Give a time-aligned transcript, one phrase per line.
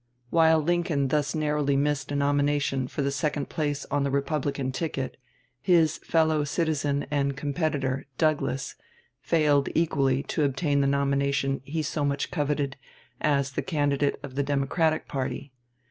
[0.31, 5.15] While Lincoln thus narrowly missed a nomination for the second place on the Republican ticket,
[5.61, 8.73] his fellow citizen and competitor, Douglas,
[9.21, 12.77] failed equally to obtain the nomination he so much coveted
[13.19, 15.51] as the candidate of the Democratic party.